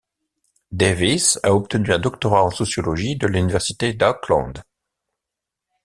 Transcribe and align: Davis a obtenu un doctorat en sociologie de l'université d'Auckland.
Davis 0.81 1.37
a 1.43 1.51
obtenu 1.59 1.87
un 1.95 1.99
doctorat 2.07 2.45
en 2.47 2.53
sociologie 2.61 3.17
de 3.17 3.27
l'université 3.27 3.93
d'Auckland. 3.93 4.63